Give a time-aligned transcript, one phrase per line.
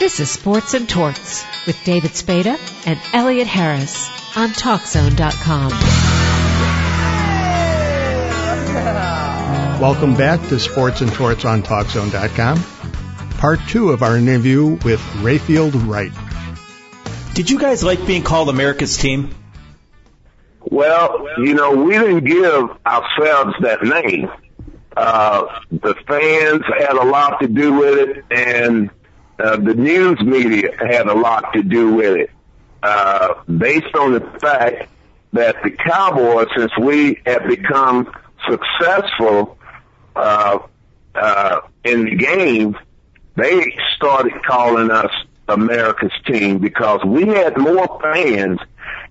[0.00, 5.70] This is Sports and Torts with David Spada and Elliot Harris on TalkZone.com.
[9.78, 12.64] Welcome back to Sports and Torts on TalkZone.com.
[13.36, 16.12] Part two of our interview with Rayfield Wright.
[17.34, 19.34] Did you guys like being called America's team?
[20.62, 24.30] Well, you know, we didn't give ourselves that name.
[24.96, 28.90] Uh, the fans had a lot to do with it, and
[29.40, 32.30] uh, the news media had a lot to do with it,
[32.82, 34.88] uh, based on the fact
[35.32, 38.12] that the Cowboys, since we have become
[38.48, 39.58] successful
[40.16, 40.58] uh,
[41.14, 42.76] uh, in the game,
[43.36, 45.12] they started calling us
[45.48, 48.58] America's team because we had more fans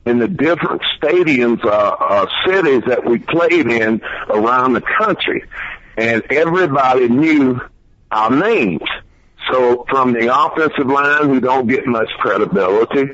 [0.06, 5.44] in the different stadiums, uh, uh, cities that we played in around the country.
[5.98, 7.60] And everybody knew
[8.12, 8.88] our names.
[9.52, 13.14] So from the offensive line, who don't get much credibility,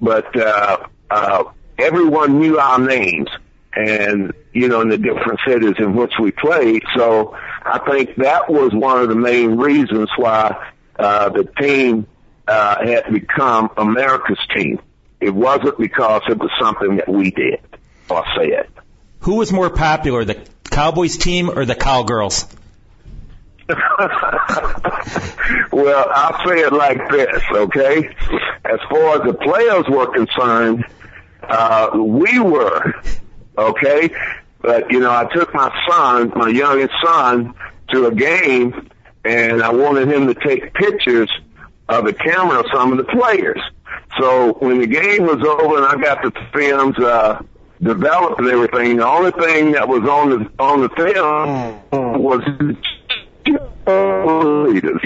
[0.00, 0.78] but uh,
[1.10, 1.44] uh,
[1.78, 3.28] everyone knew our names,
[3.74, 6.82] and you know, in the different cities in which we played.
[6.96, 12.06] So I think that was one of the main reasons why uh, the team
[12.48, 14.80] uh, had become America's team.
[15.20, 17.60] It wasn't because it was something that we did
[18.08, 18.68] or said.
[19.20, 22.46] Who was more popular, the Cowboys team or the Cowgirls?
[25.72, 28.14] well, I'll say it like this, okay?
[28.64, 30.84] As far as the players were concerned,
[31.42, 32.94] uh, we were,
[33.58, 34.10] okay?
[34.60, 37.54] But, you know, I took my son, my youngest son,
[37.90, 38.88] to a game
[39.26, 41.30] and I wanted him to take pictures
[41.88, 43.60] of the camera of some of the players.
[44.20, 47.42] So when the game was over and I got the films, uh,
[47.82, 52.42] developed and everything, the only thing that was on the, on the film was
[53.86, 55.00] leaders.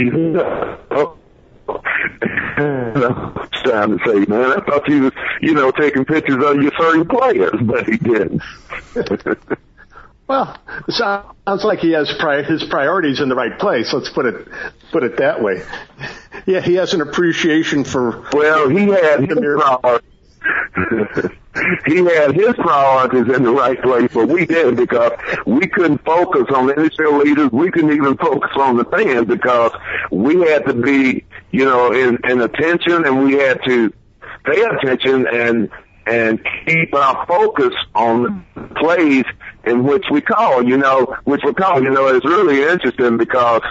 [2.58, 6.72] it's time to say, man, I thought he was, you know, taking pictures of your
[6.78, 8.42] certain players, but he didn't.
[10.26, 10.56] well,
[10.88, 13.92] sounds like he has pri- his priorities in the right place.
[13.92, 14.48] Let's put it
[14.90, 15.62] put it that way.
[16.46, 18.26] Yeah, he has an appreciation for.
[18.32, 20.10] Well, he had his priorities.
[21.86, 25.12] he had his priorities in the right place, but we didn't because
[25.46, 27.50] we couldn't focus on the NFL leaders.
[27.50, 29.72] We couldn't even focus on the fans because
[30.10, 33.92] we had to be, you know, in, in attention and we had to
[34.44, 35.70] pay attention and
[36.06, 39.24] and keep our focus on the plays
[39.64, 43.62] in which we call, you know, which we call, you know, it's really interesting because,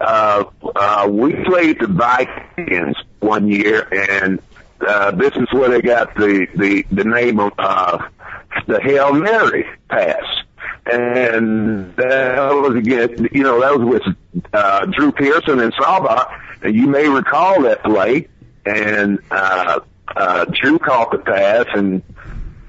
[0.00, 4.40] uh, uh, we played the Vikings one year and
[4.80, 7.98] uh, this is where they got the, the, the name of, uh,
[8.66, 10.24] the Hail Mary pass.
[10.86, 16.30] And that was again, you know, that was with, uh, Drew Pearson and Staubach.
[16.62, 18.28] And you may recall that play.
[18.64, 19.80] And, uh,
[20.16, 22.02] uh, Drew caught the pass and,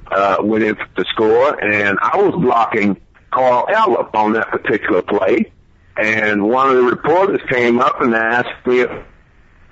[0.07, 1.63] uh, went in to score.
[1.63, 3.00] And I was blocking
[3.31, 5.51] Carl Eller on that particular play.
[5.97, 8.91] And one of the reporters came up and asked me if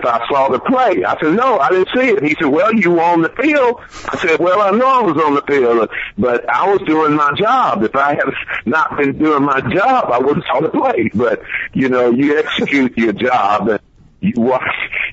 [0.01, 1.03] so I saw the play.
[1.06, 2.23] I said, no, I didn't see it.
[2.23, 3.81] He said, well, you were on the field.
[4.09, 7.33] I said, well, I know I was on the field, but I was doing my
[7.38, 7.81] job.
[7.83, 8.25] If I had
[8.66, 11.09] not been doing my job, I wouldn't saw the play.
[11.13, 11.41] But,
[11.73, 13.79] you know, you execute your job and
[14.19, 14.63] you watch,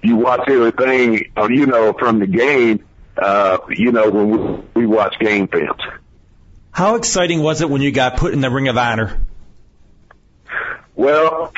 [0.02, 2.84] you watch everything, uh, you know, from the game,
[3.16, 5.80] uh, you know, when we, we watch game films.
[6.72, 9.20] How exciting was it when you got put in the Ring of Honor?
[10.96, 11.52] Well,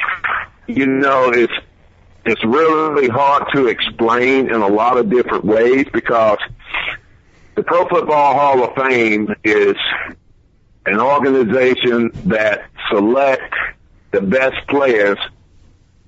[0.67, 1.53] you know, it's,
[2.27, 6.39] it's really hard to explain in a lot of different ways because
[7.55, 9.77] the Pro Football Hall of Fame is
[10.87, 13.55] an organization that select
[14.11, 15.19] the best players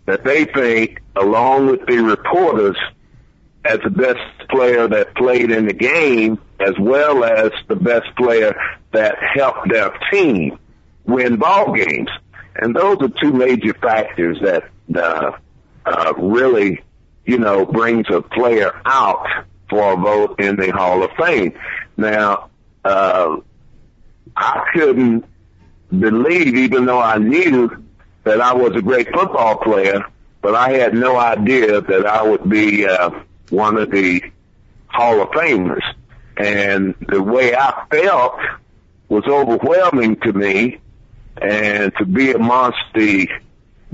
[0.06, 2.76] that they think, along with the reporters,
[3.64, 8.54] as the best player that played in the game, as well as the best player
[8.92, 10.58] that helped their team
[11.04, 12.08] win ball games.
[12.56, 15.32] And those are two major factors that uh,
[15.86, 16.82] uh, really,
[17.24, 19.26] you know, brings a player out
[19.70, 21.52] for a vote in the Hall of Fame.
[21.96, 22.50] Now,
[22.84, 23.36] uh,
[24.36, 25.24] I couldn't
[25.90, 27.84] believe, even though I knew
[28.24, 30.04] that I was a great football player,
[30.42, 33.10] but I had no idea that I would be uh,
[33.50, 34.22] one of the
[34.88, 35.82] Hall of Famers.
[36.36, 38.38] And the way I felt
[39.08, 40.80] was overwhelming to me,
[41.40, 43.28] and to be amongst the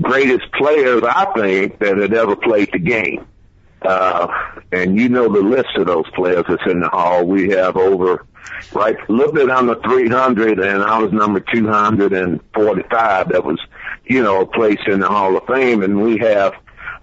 [0.03, 3.25] greatest players I think that had ever played the game.
[3.81, 4.27] Uh,
[4.71, 7.25] and you know the list of those players that's in the hall.
[7.25, 8.25] We have over,
[8.73, 13.59] right, a little bit under 300 and I was number 245 that was,
[14.05, 16.53] you know, placed in the Hall of Fame and we have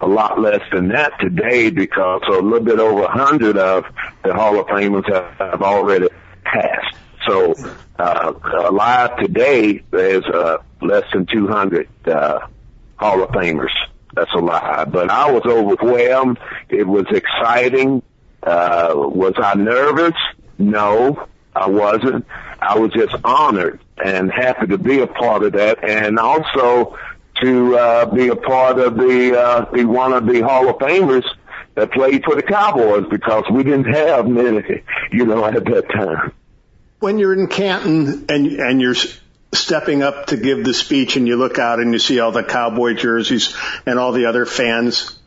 [0.01, 3.85] a lot less than that today because so a little bit over a hundred of
[4.23, 6.07] the Hall of Famers have, have already
[6.43, 6.95] passed.
[7.27, 7.53] So,
[7.99, 8.33] uh,
[8.67, 12.39] alive today, there's, uh, less than 200, uh,
[13.01, 13.73] Hall of Famers.
[14.13, 14.85] That's a lie.
[14.85, 16.39] But I was overwhelmed.
[16.69, 18.03] It was exciting.
[18.43, 20.13] Uh, was I nervous?
[20.59, 22.25] No, I wasn't.
[22.59, 26.97] I was just honored and happy to be a part of that and also
[27.41, 31.25] to, uh, be a part of the, uh, be one of the Hall of Famers
[31.73, 36.33] that played for the Cowboys because we didn't have many, you know, at that time.
[36.99, 38.95] When you're in Canton and, and you're
[39.53, 42.43] stepping up to give the speech and you look out and you see all the
[42.43, 43.55] cowboy jerseys
[43.85, 45.19] and all the other fans,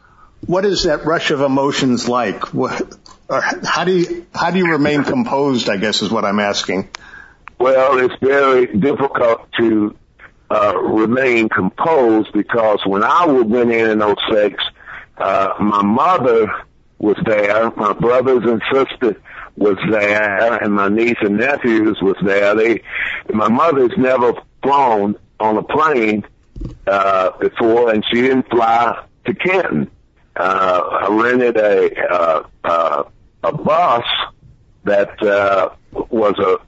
[0.46, 2.52] what is that rush of emotions like?
[2.54, 2.96] What,
[3.28, 6.88] how do you, how do you remain composed, I guess is what I'm asking.
[7.58, 9.96] Well, it's very difficult to
[10.50, 14.64] uh, remain composed because when I went in in 06,
[15.16, 16.52] uh, my mother
[16.98, 19.16] was there, my brothers and sisters
[19.56, 22.54] was there, and my niece and nephews was there.
[22.54, 22.82] They,
[23.32, 26.24] my mother's never flown on a plane
[26.86, 29.90] uh, before, and she didn't fly to Canton.
[30.36, 33.04] Uh, I rented a uh, uh,
[33.44, 34.04] a bus
[34.84, 36.58] that uh, was a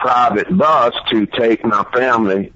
[0.00, 2.52] private bus to take my family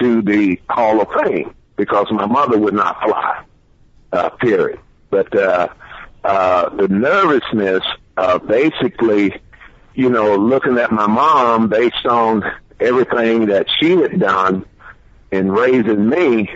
[0.00, 3.44] to the Hall of Fame because my mother would not fly.
[4.10, 4.80] Uh, period.
[5.10, 5.68] But uh,
[6.24, 7.82] uh, the nervousness,
[8.18, 9.40] uh, basically,
[9.94, 12.42] you know, looking at my mom based on
[12.80, 14.66] everything that she had done
[15.30, 16.50] in raising me,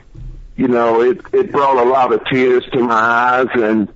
[0.56, 3.92] you know, it, it brought a lot of tears to my eyes and,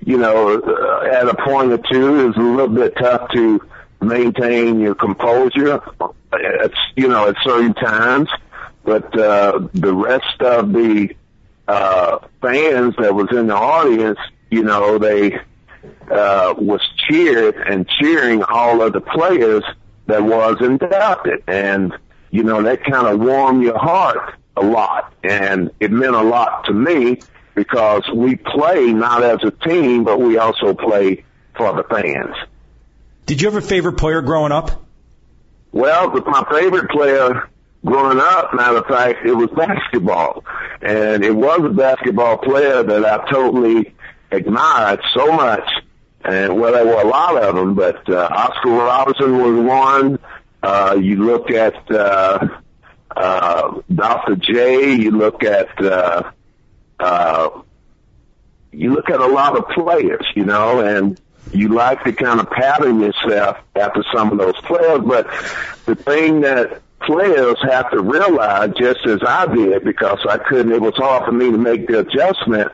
[0.00, 3.60] you know, uh, at a point or two, it was a little bit tough to
[4.00, 5.82] maintain your composure.
[6.32, 8.30] It's, you know, at certain times,
[8.82, 11.14] but, uh, the rest of the,
[11.68, 14.18] uh, fans that was in the audience,
[14.50, 15.38] you know, they,
[16.10, 19.64] uh, was cheered and cheering all of the players
[20.06, 21.42] that was inducted.
[21.46, 21.92] And,
[22.30, 25.14] you know, that kind of warmed your heart a lot.
[25.22, 27.20] And it meant a lot to me
[27.54, 31.24] because we play not as a team, but we also play
[31.56, 32.36] for the fans.
[33.26, 34.84] Did you have a favorite player growing up?
[35.72, 37.48] Well, my favorite player
[37.84, 40.44] growing up, matter of fact, it was basketball.
[40.82, 43.94] And it was a basketball player that I totally
[44.30, 45.68] admired so much.
[46.22, 50.18] And well, there were a lot of them, but uh, Oscar Robertson was one.
[50.62, 52.46] Uh, you look at uh,
[53.16, 54.36] uh, Dr.
[54.36, 54.94] J.
[54.94, 56.30] You look at uh,
[56.98, 57.62] uh,
[58.72, 61.18] you look at a lot of players, you know, and
[61.52, 65.00] you like to kind of pattern yourself after some of those players.
[65.00, 65.26] But
[65.86, 70.80] the thing that players have to realize, just as I did, because I couldn't, it
[70.80, 72.72] was hard for me to make the adjustment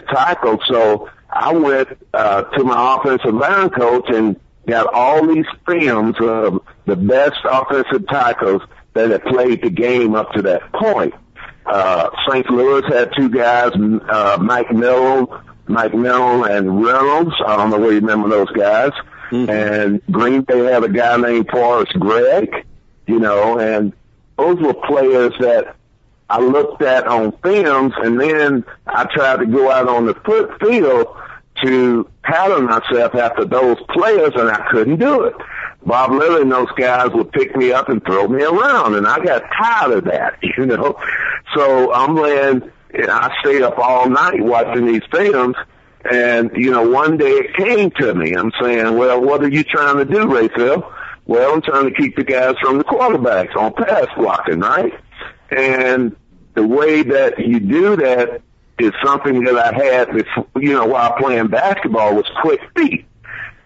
[0.00, 0.58] tackle.
[0.68, 6.62] So I went uh, to my offensive line coach and got all these films of
[6.86, 8.62] the best offensive tackles
[8.94, 11.14] that had played the game up to that point.
[11.64, 12.48] Uh, St.
[12.50, 17.34] Louis had two guys, uh, McMillan, Mike Milne and Reynolds.
[17.46, 18.90] I don't know where you remember those guys.
[19.30, 19.50] Mm-hmm.
[19.50, 22.66] And Green Bay had a guy named Forrest Gregg,
[23.06, 23.92] you know, and
[24.36, 25.76] those were players that
[26.32, 30.58] I looked at on films and then I tried to go out on the foot
[30.62, 31.06] field
[31.62, 35.34] to pattern myself after those players and I couldn't do it.
[35.84, 39.22] Bob Lilly and those guys would pick me up and throw me around and I
[39.22, 40.98] got tired of that, you know.
[41.54, 45.56] So I'm laying, and I stayed up all night watching these films
[46.10, 48.32] and, you know, one day it came to me.
[48.32, 50.90] I'm saying, well, what are you trying to do, Rayfield?
[51.26, 54.94] Well, I'm trying to keep the guys from the quarterbacks on pass blocking, right?
[55.50, 56.16] And
[56.54, 58.42] the way that you do that
[58.78, 63.06] is something that I had before, you know, while playing basketball was quick feet.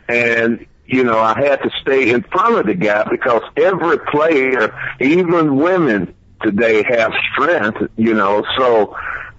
[0.09, 4.75] And, you know, I had to stay in front of the guy because every player,
[5.01, 8.97] even women today have strength, you know, so,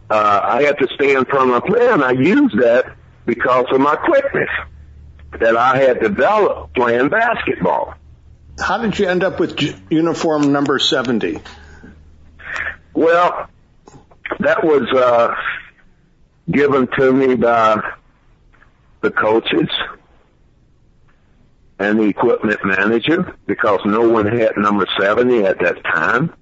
[0.10, 3.66] uh, I had to stay in front of the player and I used that because
[3.72, 4.50] of my quickness
[5.40, 7.94] that I had developed playing basketball.
[8.60, 11.40] How did you end up with uniform number 70?
[12.98, 13.48] Well,
[14.40, 15.36] that was, uh,
[16.50, 17.80] given to me by
[19.02, 19.70] the coaches
[21.78, 26.34] and the equipment manager because no one had number 70 at that time.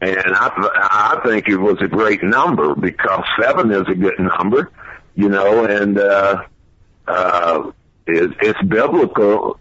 [0.00, 4.70] And I, I think it was a great number because seven is a good number,
[5.14, 6.42] you know, and, uh,
[7.06, 7.70] uh,
[8.06, 9.60] it, it's biblical.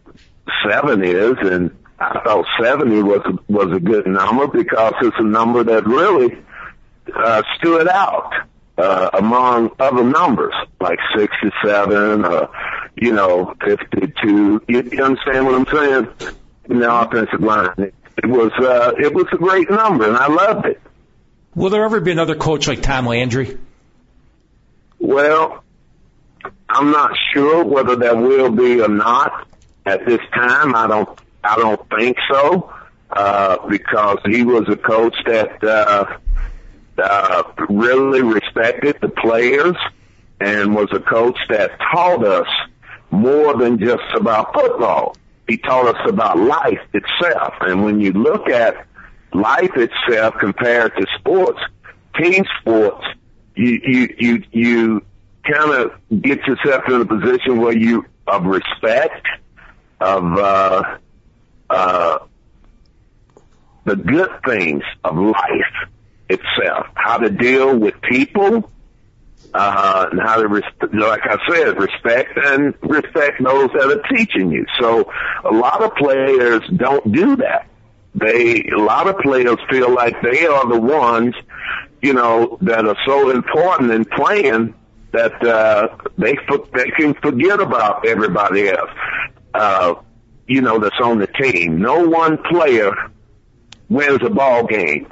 [0.66, 5.64] Seven is, and I thought 70 was, was a good number because it's a number
[5.64, 6.38] that really,
[7.16, 8.34] uh, stood out
[8.78, 12.48] uh, among other numbers like 67, uh,
[12.96, 14.62] you know, 52.
[14.68, 16.36] You, you understand what I'm saying?
[16.70, 20.66] In the offensive line, it was uh, it was a great number, and I loved
[20.66, 20.82] it.
[21.56, 23.58] Will there ever be another coach like Tom Landry?
[24.98, 25.62] Well,
[26.70, 29.46] I'm not sure whether there will be or not
[29.86, 30.74] at this time.
[30.74, 32.74] I don't I don't think so
[33.10, 36.18] uh, because he was a coach that uh,
[36.98, 39.76] uh, really respected the players
[40.40, 42.48] and was a coach that taught us
[43.12, 45.16] more than just about football.
[45.48, 47.54] He taught us about life itself.
[47.62, 48.88] And when you look at
[49.34, 51.60] life itself compared to sports,
[52.16, 53.06] team sports,
[53.56, 55.06] you, you, you, you
[55.44, 59.28] kind of get yourself in a position where you, of respect,
[60.00, 60.98] of, uh,
[61.74, 62.20] uh,
[63.86, 65.90] the good things of life
[66.30, 68.70] itself, how to deal with people,
[69.54, 70.64] uh, and how to, res-
[70.94, 74.66] like I said, respect and respect those that are teaching you.
[74.80, 75.12] So
[75.44, 77.68] a lot of players don't do that.
[78.16, 81.36] They, a lot of players feel like they are the ones,
[82.02, 84.74] you know, that are so important in playing
[85.12, 86.36] that, uh, they,
[86.74, 88.92] they can forget about everybody else,
[89.54, 89.96] uh,
[90.48, 91.80] you know, that's on the team.
[91.80, 92.94] No one player
[93.90, 95.08] wins a ball game.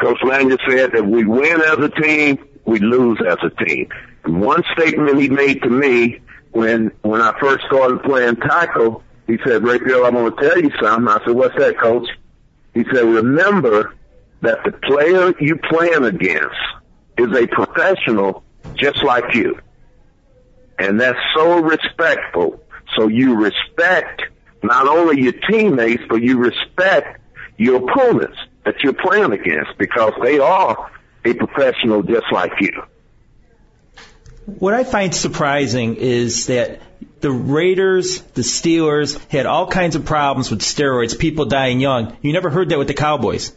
[0.00, 3.88] Coach Landry said that we win as a team, we lose as a team.
[4.24, 6.20] And one statement he made to me
[6.50, 10.70] when when I first started playing tackle, he said, Bill, I'm going to tell you
[10.80, 11.08] something.
[11.08, 12.08] I said, what's that, coach?
[12.74, 13.94] He said, remember
[14.40, 16.56] that the player you playing against
[17.18, 18.42] is a professional
[18.74, 19.58] just like you.
[20.78, 22.60] And that's so respectful.
[22.96, 24.22] So you respect
[24.62, 27.20] not only your teammates, but you respect
[27.56, 30.90] your opponents that you're playing against because they are
[31.24, 32.82] a professional just like you.
[34.46, 36.80] What I find surprising is that
[37.20, 42.16] the Raiders, the Steelers had all kinds of problems with steroids, people dying young.
[42.22, 43.52] You never heard that with the Cowboys.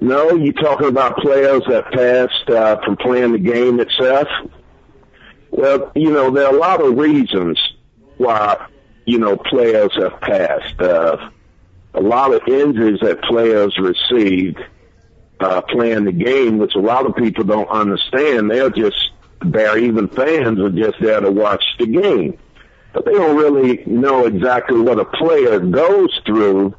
[0.00, 4.28] No, you're talking about players that passed uh, from playing the game itself?
[5.50, 7.58] Well, you know, there are a lot of reasons
[8.16, 8.66] why,
[9.06, 10.80] you know, players have passed.
[10.80, 11.30] Uh,
[11.94, 14.58] a lot of injuries that players received
[15.40, 18.50] uh, playing the game, which a lot of people don't understand.
[18.50, 19.10] They're just
[19.44, 22.38] there, even fans are just there to watch the game.
[22.92, 26.74] But they don't really know exactly what a player goes through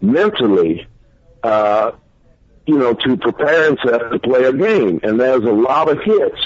[0.00, 0.86] mentally,
[1.42, 1.92] uh,
[2.66, 5.00] you know, to prepare himself to play a game.
[5.02, 6.40] And there's a lot of hits.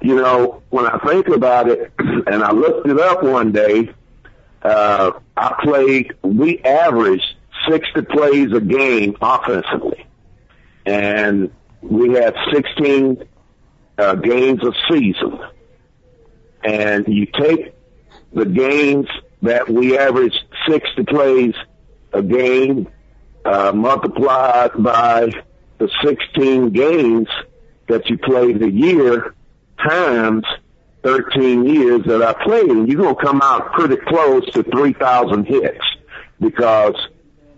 [0.00, 3.90] You know, when I think about it, and I looked it up one day,
[4.64, 7.34] uh, I played, we averaged
[7.68, 10.06] 60 plays a game offensively.
[10.86, 11.50] And
[11.82, 13.24] we had 16
[13.98, 15.38] uh, games a season.
[16.62, 17.74] And you take
[18.32, 19.06] the games
[19.42, 20.34] that we average
[20.68, 21.54] 60 plays
[22.12, 22.88] a game,
[23.44, 25.30] uh, multiplied by
[25.78, 27.28] the 16 games
[27.88, 29.34] that you played a year
[29.78, 30.44] times
[31.04, 35.46] 13 years that I played, and you're going to come out pretty close to 3,000
[35.46, 35.84] hits
[36.40, 36.96] because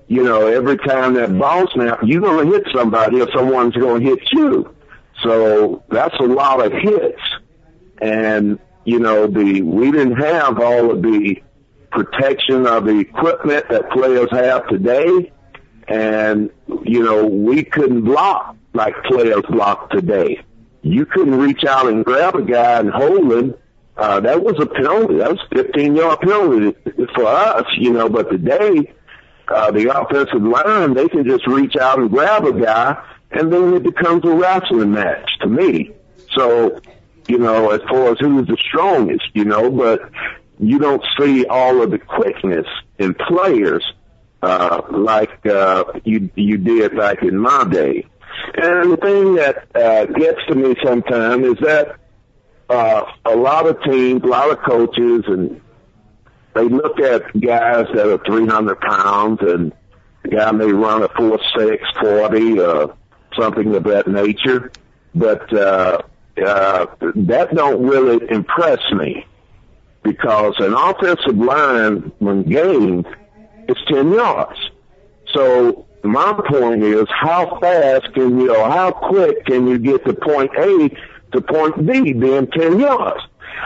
[0.09, 4.03] you know, every time that ball snap, you're going to hit somebody or someone's going
[4.03, 4.75] to hit you.
[5.23, 7.21] So that's a lot of hits.
[8.01, 11.43] And, you know, the, we didn't have all of the
[11.91, 15.33] protection of the equipment that players have today.
[15.89, 16.51] And,
[16.85, 20.41] you know, we couldn't block like players block today.
[20.87, 23.55] You couldn't reach out and grab a guy and hold him.
[23.97, 25.17] Uh, that was a penalty.
[25.17, 26.77] That was 15 yard penalty
[27.13, 28.93] for us, you know, but today,
[29.49, 33.03] uh, the offensive line, they can just reach out and grab a guy,
[33.33, 35.91] and then it becomes a wrestling match to me.
[36.37, 36.81] So,
[37.27, 40.09] you know, as far as who's the strongest, you know, but
[40.61, 42.67] you don't see all of the quickness
[42.99, 43.85] in players
[44.43, 48.07] uh, like uh, you you did back in my day.
[48.55, 51.97] And the thing that uh, gets to me sometimes is that
[52.69, 55.61] uh, a lot of teams, a lot of coaches, and
[56.55, 59.73] they look at guys that are 300 pounds and
[60.23, 62.87] the guy may run a 4.6, 40, uh,
[63.39, 64.73] something of that nature.
[65.15, 66.03] But, uh,
[66.45, 69.27] uh, that don't really impress me
[70.03, 73.07] because an offensive line when gained
[73.69, 74.59] is 10 yards.
[75.33, 80.15] So my point is how fast can you, or how quick can you get to
[80.15, 80.91] point A
[81.33, 83.21] to point B being 10 yards?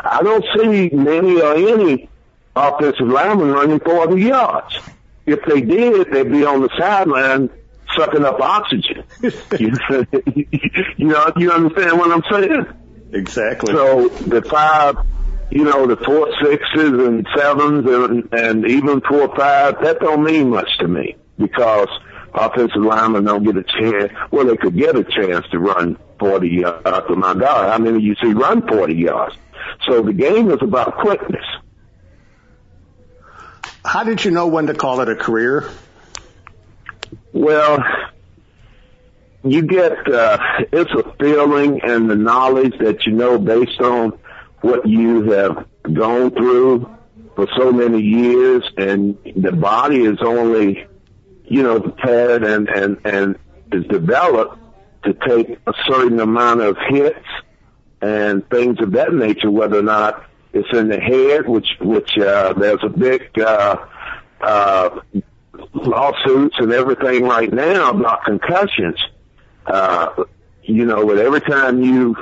[0.05, 2.09] I don't see many or any
[2.55, 4.79] offensive lineman running 40 yards.
[5.27, 7.51] If they did, they'd be on the sideline
[7.97, 9.05] sucking up oxygen.
[9.23, 12.67] you know, you understand what I'm saying?
[13.13, 13.75] Exactly.
[13.75, 14.97] So the five,
[15.51, 20.51] you know, the four sixes and sevens and, and even four five, that don't mean
[20.51, 21.89] much to me because
[22.35, 24.13] offensive linemen don't get a chance.
[24.31, 26.83] Well, they could get a chance to run 40 yards.
[26.85, 29.37] Uh, my God, how many you see run 40 yards?
[29.87, 31.45] So the game is about quickness.
[33.85, 35.69] How did you know when to call it a career?
[37.33, 37.79] Well,
[39.43, 40.39] you get uh,
[40.73, 44.19] it's a feeling and the knowledge that you know based on
[44.61, 46.95] what you have gone through
[47.35, 50.87] for so many years, and the body is only
[51.51, 53.37] you know prepared and and and
[53.73, 54.57] is developed
[55.05, 57.27] to take a certain amount of hits
[58.01, 62.53] and things of that nature, whether or not it's in the head, which which uh,
[62.55, 63.77] there's a big uh,
[64.41, 65.01] uh,
[65.75, 68.99] lawsuits and everything right now about concussions.
[69.67, 70.25] Uh,
[70.63, 72.17] you know, but every time you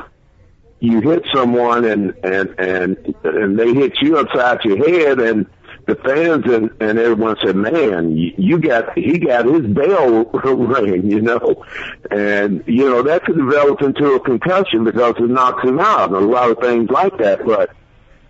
[0.81, 5.47] you hit someone and and and and they hit you upside your head and
[5.89, 11.23] the fans and, and everyone said, man, you, got, he got his bell ring, you
[11.23, 11.65] know,
[12.11, 16.17] and, you know, that could develop into a concussion because it knocks him out and
[16.17, 17.43] a lot of things like that.
[17.47, 17.71] But,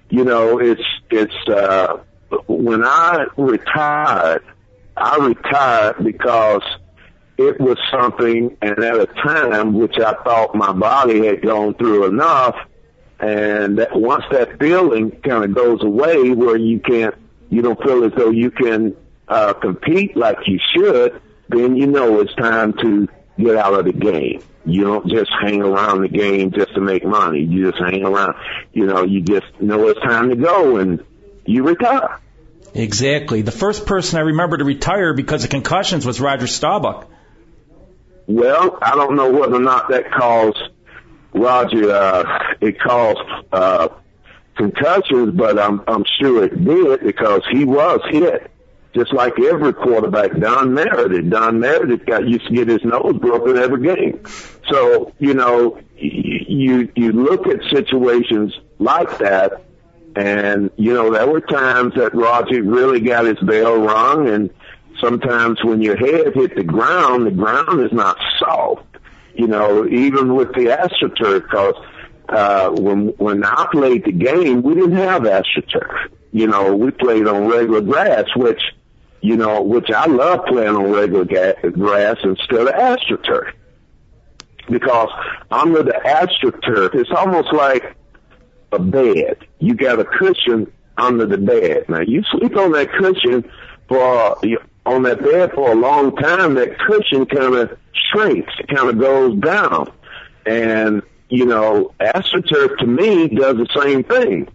[0.09, 1.99] you know, it's, it's, uh,
[2.47, 4.45] when I retired,
[4.97, 6.63] I retired because
[7.39, 12.07] it was something and at a time which I thought my body had gone through
[12.07, 12.55] enough
[13.19, 17.17] and that once that feeling kind of goes away where you can't
[17.51, 22.21] you don't feel as though you can uh, compete like you should, then you know
[22.21, 24.43] it's time to get out of the game.
[24.65, 27.41] You don't just hang around the game just to make money.
[27.41, 28.35] You just hang around.
[28.73, 31.03] You know, you just know it's time to go and
[31.47, 32.21] you retire.
[32.75, 33.43] Exactly.
[33.43, 37.07] The first person I remember to retire because of concussions was Roger Staubach.
[38.27, 40.59] Well, I don't know whether or not that caused
[41.33, 43.21] Roger, uh, it caused,
[43.53, 43.89] uh,
[44.59, 48.51] concussions, but I'm I'm sure it did because he was hit.
[48.95, 51.31] Just like every quarterback, Don Meredith.
[51.31, 54.21] Don Meredith got used to get his nose broken every game.
[54.71, 59.63] So, you know, you you look at situations like that
[60.17, 64.51] and, you know, there were times that Roger really got his bell rung and
[65.01, 68.85] sometimes when your head hit the ground, the ground is not soft.
[69.35, 71.75] You know, even with the AstroTurf, because
[72.29, 76.11] uh, when when I played the game, we didn't have AstroTurf.
[76.33, 78.63] You know, we played on regular grass, which
[79.21, 83.53] you know, which I love playing on regular ga- grass instead of AstroTurf
[84.71, 85.09] because
[85.51, 87.95] under the AstroTurf, it's almost like
[88.73, 89.39] a bed.
[89.59, 91.89] You got a cushion under the bed.
[91.89, 93.51] Now you sleep on that cushion
[93.89, 94.39] for
[94.87, 96.55] on that bed for a long time.
[96.55, 97.79] That cushion kind of
[98.13, 99.93] shrinks, it kind of goes down,
[100.47, 104.49] and you know, AstroTurf to me does the same thing.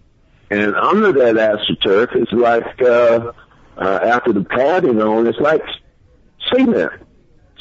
[0.50, 3.32] And under that AstroTurf it's like, uh,
[3.76, 5.62] uh, after the padding on, it's like
[6.52, 6.92] cement.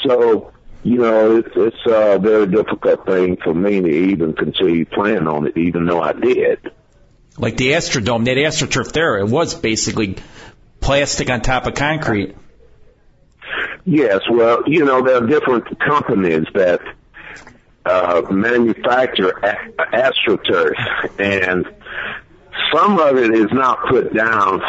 [0.04, 0.52] So,
[0.84, 5.48] you know, it's, it's a very difficult thing for me to even continue playing on
[5.48, 6.72] it, even though I did.
[7.38, 10.18] Like the Astrodome, that AstroTurf there, it was basically
[10.80, 12.36] plastic on top of concrete.
[13.86, 16.82] Yes, well, you know, there are different companies that
[17.86, 19.34] uh, manufacture
[19.94, 21.66] astroturf, and
[22.74, 24.62] some of it is not put down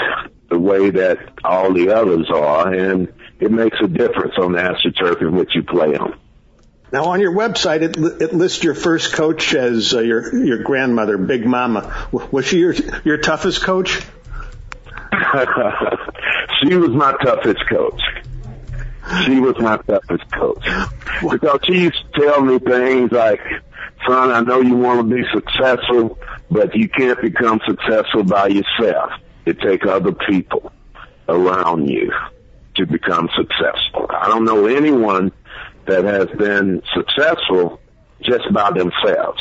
[0.51, 5.21] the way that all the others are, and it makes a difference on the astroturf
[5.21, 6.19] in which you play on.
[6.93, 11.19] Now, on your website, it, it lists your first coach as uh, your your grandmother,
[11.19, 12.09] Big Mama.
[12.31, 12.75] Was she your
[13.05, 14.01] your toughest coach?
[16.63, 18.01] she was my toughest coach.
[19.25, 20.65] She was my toughest coach.
[21.31, 23.41] Because she used to tell me things like,
[24.07, 26.19] son, I know you want to be successful,
[26.51, 29.13] but you can't become successful by yourself.
[29.45, 30.73] It takes other people
[31.29, 32.13] around you
[32.77, 34.07] to become successful.
[34.11, 35.33] I don't know anyone
[35.87, 37.81] that has been successful
[38.23, 39.41] just by themselves.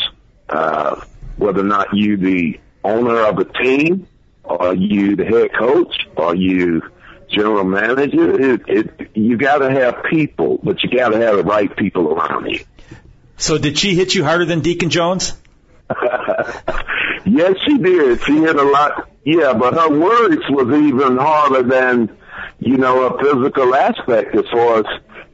[0.50, 1.02] Uh,
[1.38, 4.08] whether or not you the owner of a team,
[4.44, 6.82] or you the head coach, or you
[7.34, 8.54] general manager.
[8.54, 12.14] It, it, you got to have people, but you got to have the right people
[12.14, 12.60] around you.
[13.38, 15.34] So did she hit you harder than Deacon Jones?
[17.26, 18.22] yes, she did.
[18.24, 19.10] She hit a lot.
[19.26, 22.16] Yeah, but her words was even harder than,
[22.60, 24.86] you know, a physical aspect as far as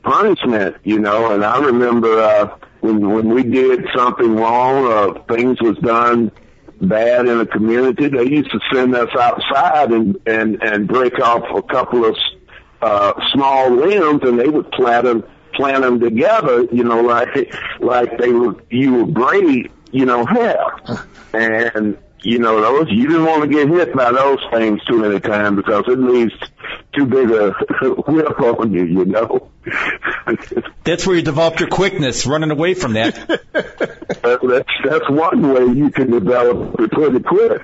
[0.04, 5.62] punishment, you know, and I remember, uh, when, when we did something wrong or things
[5.62, 6.32] was done
[6.82, 11.44] bad in a community, they used to send us outside and and and break off
[11.56, 12.18] a couple of
[12.82, 16.66] uh, small limbs, and they would plant them plant them together.
[16.72, 21.08] You know, like like they were you were braid you know, have.
[21.32, 25.20] And, you know, those, you didn't want to get hit by those things too many
[25.20, 26.34] times because it leaves
[26.96, 27.52] too big a
[28.08, 29.50] whip on you, you know.
[30.84, 33.16] That's where you developed your quickness, running away from that.
[33.54, 37.62] that's, that's one way you can develop it pretty quick.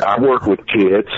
[0.00, 1.08] I work with kids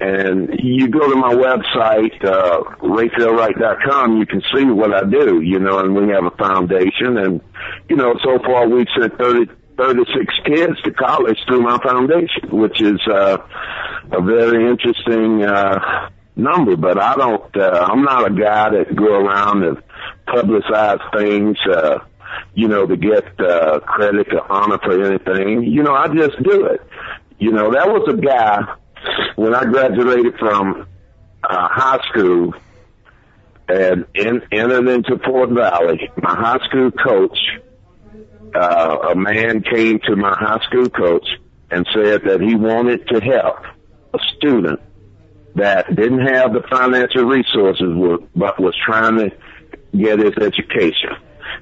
[0.00, 5.58] and you go to my website, uh, RayfieldWright.com, you can see what I do, you
[5.58, 7.40] know, and we have a foundation and,
[7.88, 12.82] you know, so far we've sent 30, 36 kids to college through my foundation, which
[12.82, 13.38] is, uh,
[14.12, 19.14] a very interesting, uh, number, but I don't, uh, I'm not a guy that go
[19.14, 19.82] around and
[20.26, 21.98] publicize things, uh,
[22.54, 25.64] you know, to get, uh, credit or honor for anything.
[25.64, 26.80] You know, I just do it.
[27.38, 28.62] You know, that was a guy
[29.36, 30.86] when I graduated from
[31.44, 32.54] uh, high school
[33.68, 37.38] and in, entered into Fort Valley, my high school coach,
[38.54, 41.26] uh, a man came to my high school coach
[41.70, 43.58] and said that he wanted to help
[44.14, 44.80] a student
[45.54, 47.88] that didn't have the financial resources
[48.34, 49.30] but was trying to
[49.96, 51.10] get his education.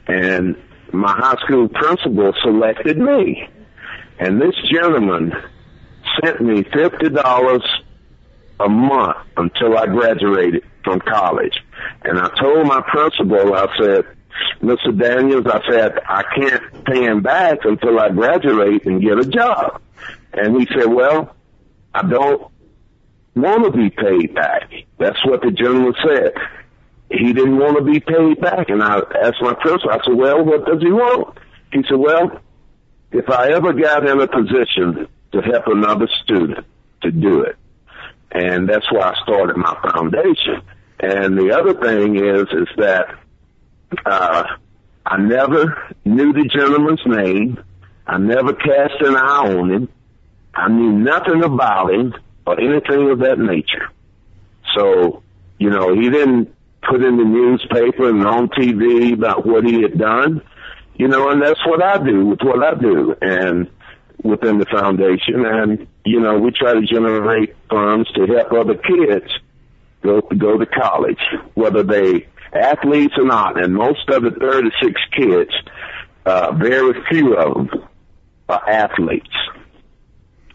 [0.07, 0.57] And
[0.93, 3.49] my high school principal selected me.
[4.19, 5.33] And this gentleman
[6.23, 7.63] sent me fifty dollars
[8.61, 11.63] a month until I graduated from college.
[12.05, 14.05] And I told my principal, I said,
[14.61, 14.99] Mr.
[14.99, 19.81] Daniels, I said, I can't pay him back until I graduate and get a job.
[20.33, 21.35] And he said, well,
[21.95, 22.51] I don't
[23.35, 24.71] want to be paid back.
[24.99, 26.35] That's what the gentleman said.
[27.11, 28.69] He didn't want to be paid back.
[28.69, 31.39] And I asked my principal, I said, well, what does he want?
[31.73, 32.41] He said, well,
[33.13, 36.67] if I ever got in a position to help another student
[37.03, 37.57] to do it.
[38.33, 40.63] And that's why I started my foundation.
[40.99, 43.19] And the other thing is, is that,
[44.05, 44.45] uh,
[45.05, 47.63] I never knew the gentleman's name.
[48.07, 49.89] I never cast an eye on him.
[50.55, 52.15] I knew nothing about him
[52.47, 53.89] or anything of that nature.
[54.77, 55.23] So,
[55.59, 56.55] you know, he didn't
[56.89, 60.43] put in the newspaper and on TV about what he had done,
[60.95, 63.15] you know, and that's what I do with what I do.
[63.21, 63.71] And
[64.23, 69.31] within the foundation, and you know we try to generate funds to help other kids
[70.03, 71.21] go to go to college,
[71.55, 73.63] whether they athletes or not.
[73.63, 75.51] And most of the 36 kids,
[76.25, 77.89] uh, very few of them
[78.49, 79.35] are athletes.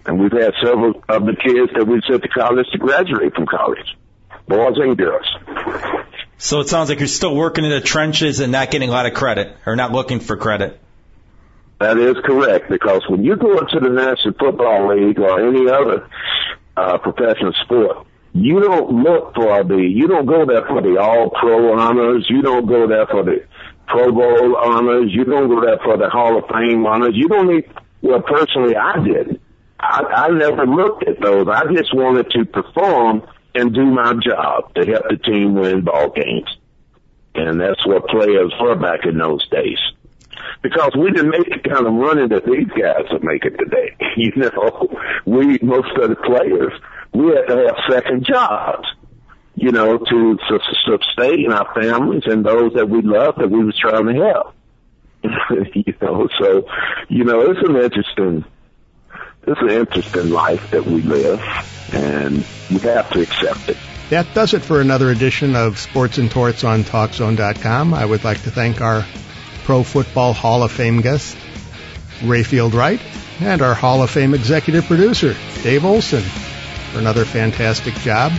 [0.06, 3.46] And we've had several of the kids that we've sent to college to graduate from
[3.46, 3.96] college,
[4.48, 5.28] boys and girls.
[6.38, 9.06] So it sounds like you're still working in the trenches and not getting a lot
[9.06, 10.80] of credit, or not looking for credit.
[11.80, 16.10] That is correct because when you go into the National Football League or any other
[16.78, 21.30] uh, professional sport, you don't look for the, you don't go there for the All
[21.32, 22.26] Pro honors.
[22.30, 23.44] You don't go there for the
[23.88, 25.12] Pro Bowl honors.
[25.14, 27.14] You don't go there for the Hall of Fame honors.
[27.14, 27.66] You don't need.
[28.02, 29.42] Well, personally, I did.
[29.80, 31.48] I, I never looked at those.
[31.48, 36.10] I just wanted to perform and do my job to help the team win ball
[36.12, 36.48] games,
[37.36, 39.80] and that's what players were back in those days
[40.62, 43.96] because we didn't make the kind of running that these guys are making today.
[44.18, 44.90] You know,
[45.26, 46.74] we, most of the players,
[47.14, 48.88] we had to have second jobs,
[49.56, 50.38] you know, to,
[50.86, 54.54] sustain our families and those that we love that we was trying to help.
[55.76, 56.66] you know, so,
[57.10, 58.46] you know, it's an interesting,
[59.44, 61.42] it's an interesting life that we live
[61.94, 63.78] and we have to accept it.
[64.10, 67.94] That does it for another edition of Sports and Torts on TalkZone.com.
[67.94, 69.06] I would like to thank our
[69.64, 71.38] Pro Football Hall of Fame guest,
[72.20, 73.00] Rayfield Wright,
[73.40, 76.24] and our Hall of Fame executive producer, Dave Olson,
[76.92, 78.34] for another fantastic job.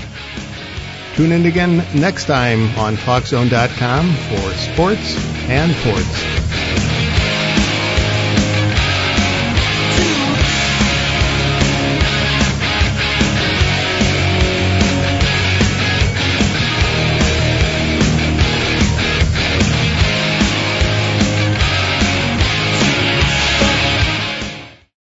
[1.15, 5.17] Tune in again next time on TalkZone.com for Sports
[5.49, 6.42] and Torts.